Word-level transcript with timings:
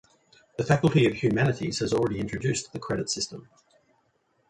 The 0.57 0.63
Faculty 0.63 1.05
of 1.05 1.13
Humanities 1.13 1.77
has 1.77 1.93
already 1.93 2.19
introduced 2.19 2.73
the 2.73 2.79
credit 2.79 3.07
system. 3.07 3.47